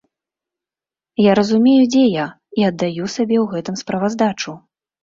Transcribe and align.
Я 1.25 1.31
разумею, 1.41 1.77
дзе 1.97 2.03
я, 2.09 2.27
і 2.63 2.69
аддаю 2.73 3.03
сабе 3.19 3.37
ў 3.45 3.47
гэтым 3.55 3.75
справаздачу. 3.85 4.61